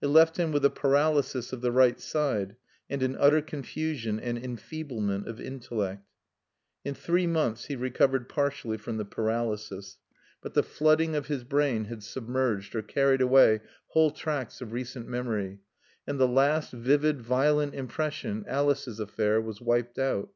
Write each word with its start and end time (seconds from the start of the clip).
It 0.00 0.06
left 0.06 0.38
him 0.38 0.52
with 0.52 0.64
a 0.64 0.70
paralysis 0.70 1.52
of 1.52 1.60
the 1.60 1.70
right 1.70 2.00
side 2.00 2.56
and 2.88 3.02
an 3.02 3.14
utter 3.20 3.42
confusion 3.42 4.18
and 4.18 4.38
enfeeblement 4.38 5.28
of 5.28 5.38
intellect. 5.38 6.08
In 6.82 6.94
three 6.94 7.26
months 7.26 7.66
he 7.66 7.76
recovered 7.76 8.26
partially 8.26 8.78
from 8.78 8.96
the 8.96 9.04
paralysis. 9.04 9.98
But 10.40 10.54
the 10.54 10.62
flooding 10.62 11.14
of 11.14 11.26
his 11.26 11.44
brain 11.44 11.84
had 11.84 12.02
submerged 12.02 12.74
or 12.74 12.80
carried 12.80 13.20
away 13.20 13.60
whole 13.88 14.12
tracts 14.12 14.62
of 14.62 14.72
recent 14.72 15.06
memory, 15.08 15.58
and 16.06 16.18
the 16.18 16.26
last 16.26 16.72
vivid, 16.72 17.20
violent 17.20 17.74
impression 17.74 18.46
Alice's 18.48 18.98
affair 18.98 19.42
was 19.42 19.60
wiped 19.60 19.98
out. 19.98 20.30